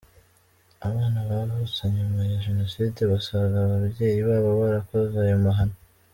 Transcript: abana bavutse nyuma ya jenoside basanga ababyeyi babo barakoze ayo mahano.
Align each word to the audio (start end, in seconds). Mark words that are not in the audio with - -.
abana 0.87 1.19
bavutse 1.29 1.81
nyuma 1.95 2.19
ya 2.29 2.37
jenoside 2.45 2.99
basanga 3.11 3.55
ababyeyi 3.61 4.19
babo 4.29 4.49
barakoze 4.61 5.15
ayo 5.25 5.37
mahano. 5.45 5.75